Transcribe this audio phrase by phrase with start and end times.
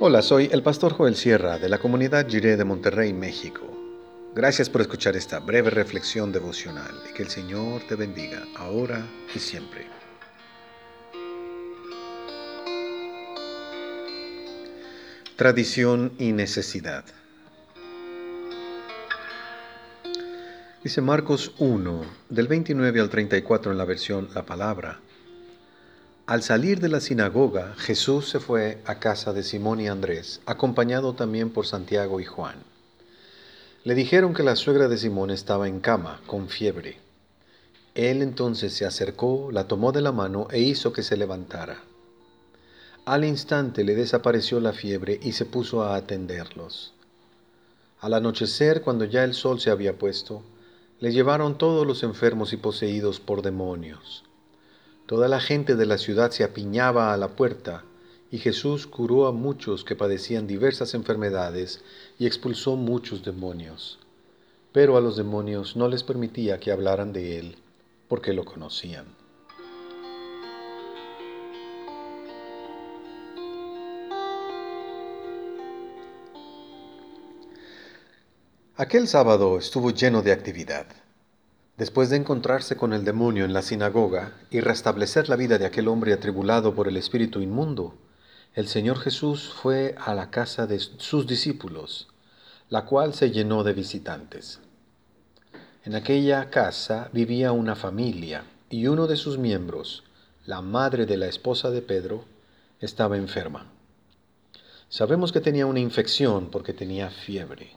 [0.00, 3.62] Hola, soy el pastor Joel Sierra de la comunidad Jiré de Monterrey, México.
[4.34, 9.38] Gracias por escuchar esta breve reflexión devocional y que el Señor te bendiga ahora y
[9.38, 9.86] siempre.
[15.36, 17.04] Tradición y necesidad.
[20.82, 24.98] Dice Marcos 1, del 29 al 34 en la versión La Palabra.
[26.26, 31.12] Al salir de la sinagoga, Jesús se fue a casa de Simón y Andrés, acompañado
[31.12, 32.62] también por Santiago y Juan.
[33.84, 36.96] Le dijeron que la suegra de Simón estaba en cama, con fiebre.
[37.94, 41.82] Él entonces se acercó, la tomó de la mano e hizo que se levantara.
[43.04, 46.94] Al instante le desapareció la fiebre y se puso a atenderlos.
[48.00, 50.42] Al anochecer, cuando ya el sol se había puesto,
[51.00, 54.24] le llevaron todos los enfermos y poseídos por demonios
[55.06, 57.84] Toda la gente de la ciudad se apiñaba a la puerta,
[58.30, 61.84] y Jesús curó a muchos que padecían diversas enfermedades
[62.18, 63.98] y expulsó muchos demonios.
[64.72, 67.56] Pero a los demonios no les permitía que hablaran de él,
[68.08, 69.04] porque lo conocían.
[78.76, 81.03] Aquel sábado estuvo lleno de actividad.
[81.76, 85.88] Después de encontrarse con el demonio en la sinagoga y restablecer la vida de aquel
[85.88, 87.96] hombre atribulado por el espíritu inmundo,
[88.54, 92.06] el Señor Jesús fue a la casa de sus discípulos,
[92.68, 94.60] la cual se llenó de visitantes.
[95.84, 100.04] En aquella casa vivía una familia y uno de sus miembros,
[100.46, 102.24] la madre de la esposa de Pedro,
[102.78, 103.66] estaba enferma.
[104.88, 107.76] Sabemos que tenía una infección porque tenía fiebre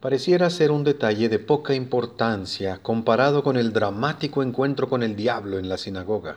[0.00, 5.58] pareciera ser un detalle de poca importancia comparado con el dramático encuentro con el diablo
[5.58, 6.36] en la sinagoga.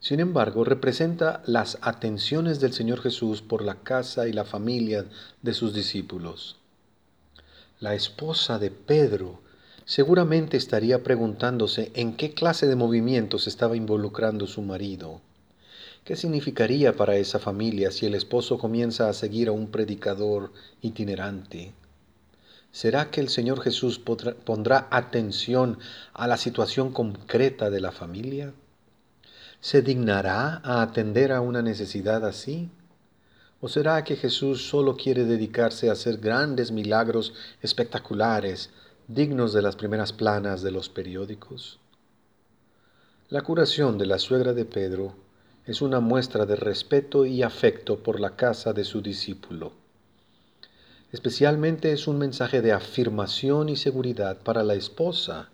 [0.00, 5.06] Sin embargo, representa las atenciones del Señor Jesús por la casa y la familia
[5.42, 6.56] de sus discípulos.
[7.78, 9.40] La esposa de Pedro
[9.84, 15.20] seguramente estaría preguntándose en qué clase de movimientos estaba involucrando su marido.
[16.04, 21.72] ¿Qué significaría para esa familia si el esposo comienza a seguir a un predicador itinerante?
[22.76, 25.78] ¿Será que el Señor Jesús pondrá atención
[26.12, 28.52] a la situación concreta de la familia?
[29.62, 32.68] ¿Se dignará a atender a una necesidad así?
[33.62, 37.32] ¿O será que Jesús solo quiere dedicarse a hacer grandes milagros
[37.62, 38.68] espectaculares,
[39.08, 41.78] dignos de las primeras planas de los periódicos?
[43.30, 45.14] La curación de la suegra de Pedro
[45.64, 49.85] es una muestra de respeto y afecto por la casa de su discípulo.
[51.12, 55.50] Especialmente es un mensaje de afirmación y seguridad para la esposa,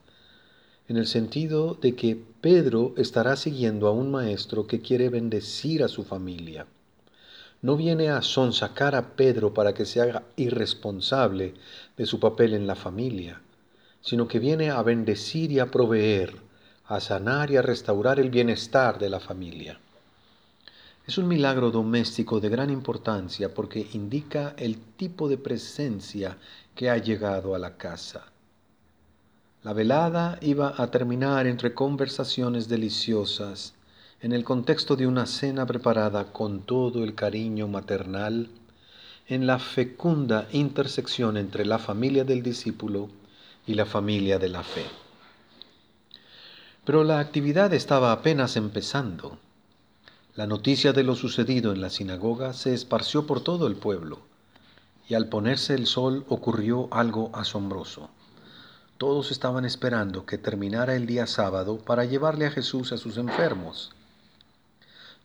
[0.88, 5.88] en el sentido de que Pedro estará siguiendo a un maestro que quiere bendecir a
[5.88, 6.66] su familia.
[7.60, 11.54] No viene a sonsacar a Pedro para que se haga irresponsable
[11.96, 13.40] de su papel en la familia,
[14.00, 16.34] sino que viene a bendecir y a proveer,
[16.86, 19.78] a sanar y a restaurar el bienestar de la familia.
[21.04, 26.38] Es un milagro doméstico de gran importancia porque indica el tipo de presencia
[26.76, 28.26] que ha llegado a la casa.
[29.64, 33.74] La velada iba a terminar entre conversaciones deliciosas,
[34.20, 38.48] en el contexto de una cena preparada con todo el cariño maternal,
[39.26, 43.08] en la fecunda intersección entre la familia del discípulo
[43.66, 44.84] y la familia de la fe.
[46.84, 49.38] Pero la actividad estaba apenas empezando.
[50.34, 54.20] La noticia de lo sucedido en la sinagoga se esparció por todo el pueblo,
[55.06, 58.08] y al ponerse el sol ocurrió algo asombroso.
[58.96, 63.92] Todos estaban esperando que terminara el día sábado para llevarle a Jesús a sus enfermos.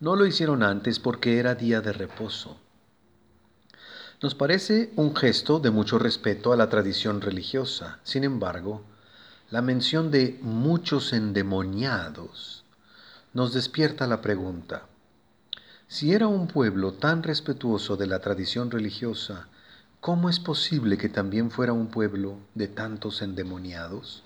[0.02, 2.58] No lo hicieron antes porque era día de reposo.
[4.22, 8.00] Nos parece un gesto de mucho respeto a la tradición religiosa.
[8.04, 8.82] Sin embargo,
[9.52, 12.66] la mención de muchos endemoniados
[13.34, 14.88] nos despierta la pregunta,
[15.90, 19.48] si era un pueblo tan respetuoso de la tradición religiosa,
[20.02, 24.24] ¿cómo es posible que también fuera un pueblo de tantos endemoniados?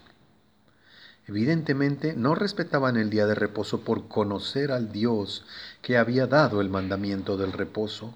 [1.27, 5.45] Evidentemente no respetaban el día de reposo por conocer al Dios
[5.83, 8.15] que había dado el mandamiento del reposo,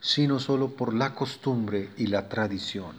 [0.00, 2.96] sino solo por la costumbre y la tradición,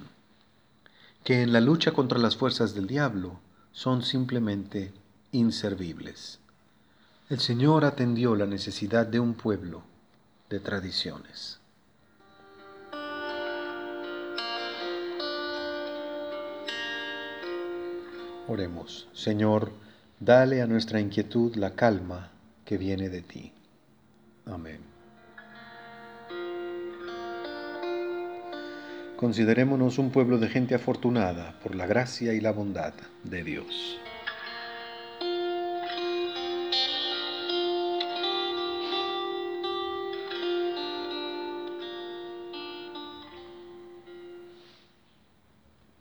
[1.25, 3.41] que en la lucha contra las fuerzas del diablo
[3.73, 4.93] son simplemente
[5.33, 6.39] inservibles.
[7.27, 9.81] El Señor atendió la necesidad de un pueblo
[10.47, 11.59] de tradiciones.
[18.47, 19.71] Oremos, Señor,
[20.19, 22.29] dale a nuestra inquietud la calma
[22.63, 23.51] que viene de ti.
[24.45, 24.81] Amén.
[29.17, 32.93] Considerémonos un pueblo de gente afortunada por la gracia y la bondad
[33.23, 33.99] de Dios.